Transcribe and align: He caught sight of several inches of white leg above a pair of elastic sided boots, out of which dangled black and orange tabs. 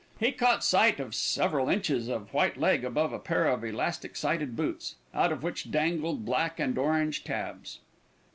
He 0.19 0.31
caught 0.31 0.63
sight 0.63 0.99
of 0.99 1.13
several 1.13 1.69
inches 1.69 2.07
of 2.07 2.33
white 2.33 2.57
leg 2.57 2.83
above 2.83 3.13
a 3.13 3.19
pair 3.19 3.45
of 3.45 3.63
elastic 3.63 4.15
sided 4.15 4.55
boots, 4.55 4.95
out 5.13 5.31
of 5.31 5.43
which 5.43 5.69
dangled 5.69 6.25
black 6.25 6.59
and 6.59 6.75
orange 6.75 7.23
tabs. 7.23 7.81